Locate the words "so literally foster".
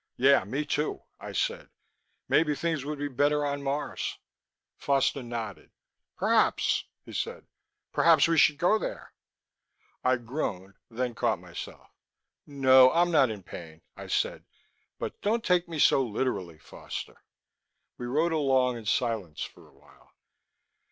15.77-17.21